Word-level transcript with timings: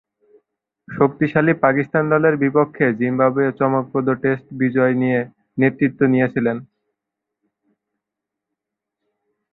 শক্তিশালী 0.87 1.53
পাকিস্তান 1.65 2.03
দলের 2.13 2.35
বিপক্ষে 2.43 2.85
জিম্বাবুয়ের 2.99 3.57
চমকপ্রদ 3.59 4.07
টেস্ট 4.23 4.45
বিজয়ে 4.59 4.93
তিনি 4.93 5.09
নেতৃত্ব 5.57 5.99
দিয়েছিলেন। 6.13 6.57